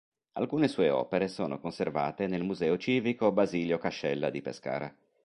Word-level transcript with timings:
Alcune 0.33 0.67
sue 0.67 0.89
opere 0.89 1.27
sono 1.27 1.59
conservate 1.59 2.25
nel 2.25 2.41
Museo 2.43 2.75
civico 2.75 3.31
Basilio 3.31 3.77
Cascella 3.77 4.31
di 4.31 4.41
Pescara. 4.41 4.91